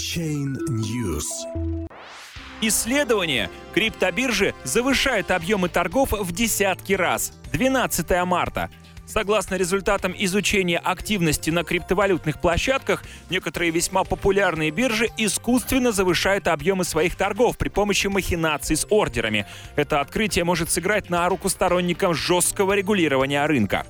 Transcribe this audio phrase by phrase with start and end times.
[0.00, 1.26] Chain News.
[2.62, 3.50] Исследование.
[3.74, 7.34] Криптобиржи завышают объемы торгов в десятки раз.
[7.52, 8.70] 12 марта.
[9.04, 17.14] Согласно результатам изучения активности на криптовалютных площадках, некоторые весьма популярные биржи искусственно завышают объемы своих
[17.14, 19.44] торгов при помощи махинаций с ордерами.
[19.76, 23.84] Это открытие может сыграть на руку сторонникам жесткого регулирования рынка.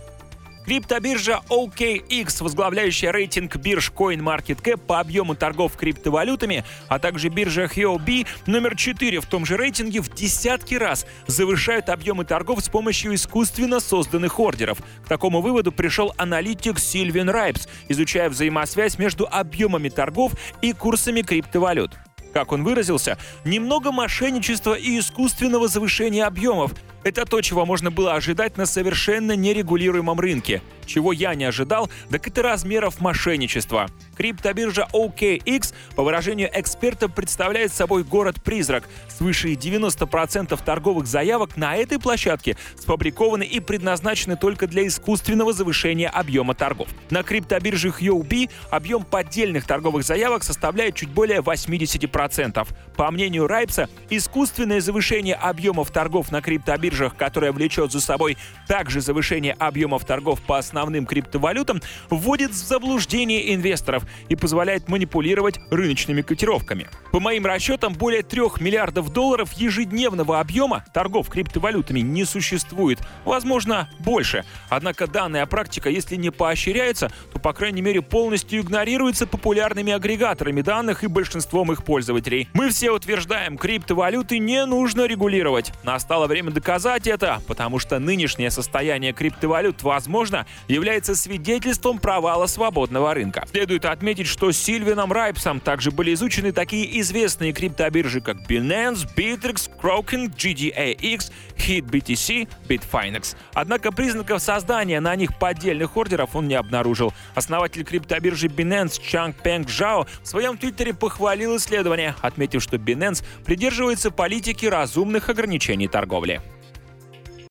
[0.65, 8.77] Криптобиржа OKX, возглавляющая рейтинг бирж CoinMarketCap по объему торгов криптовалютами, а также биржа Huobi, номер
[8.77, 14.39] 4 в том же рейтинге в десятки раз завышают объемы торгов с помощью искусственно созданных
[14.39, 14.79] ордеров.
[15.05, 21.99] К такому выводу пришел аналитик Сильвин Райпс, изучая взаимосвязь между объемами торгов и курсами криптовалют.
[22.33, 26.73] Как он выразился, немного мошенничества и искусственного завышения объемов.
[27.03, 30.63] Это то, чего можно было ожидать на совершенно нерегулируемом рынке.
[30.85, 33.87] Чего я не ожидал, так это размеров мошенничества.
[34.17, 38.85] Криптобиржа OKX, по выражению экспертов, представляет собой город-призрак.
[39.09, 46.55] Свыше 90% торговых заявок на этой площадке сфабрикованы и предназначены только для искусственного завышения объема
[46.55, 46.89] торгов.
[47.09, 52.69] На криптобирже Huobi объем поддельных торговых заявок составляет чуть более 80%.
[52.97, 59.55] По мнению Райпса, искусственное завышение объемов торгов на криптобиржах, которое влечет за собой также завышение
[59.55, 66.89] объемов торгов по основным криптовалютам, вводит в заблуждение инвесторов и позволяет манипулировать рыночными котировками.
[67.13, 73.01] По моим расчетам, более 3 миллиардов долларов ежедневного объема торгов криптовалютами не существует.
[73.25, 74.45] Возможно, больше.
[74.69, 81.05] Однако данная практика, если не поощряется, то, по крайней мере, полностью игнорируется популярными агрегаторами данных
[81.05, 82.49] и большинством их пользователей.
[82.53, 85.73] Мы все утверждаем, криптовалюты не нужно регулировать.
[85.83, 93.45] Настало время доказать это, потому что нынешнее состояние криптовалют, возможно, является свидетельством провала свободного рынка.
[93.51, 100.35] Следует отметить, что Сильвином Райпсом также были изучены такие известные криптобиржи, как Binance, Bittrex, Kraken,
[100.35, 103.37] GDAX, HitBTC, Bitfinex.
[103.55, 107.13] Однако признаков создания на них поддельных ордеров он не обнаружил.
[107.35, 114.11] Основатель криптобиржи Binance Чанг Пенг Жао в своем твиттере похвалил исследование, отметив, что Binance придерживается
[114.11, 116.41] политики разумных ограничений торговли.